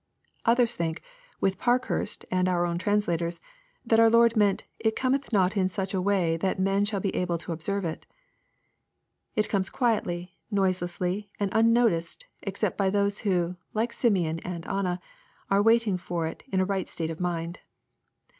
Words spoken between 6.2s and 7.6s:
that men shall be able to